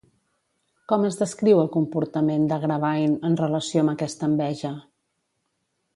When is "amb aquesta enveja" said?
3.85-4.77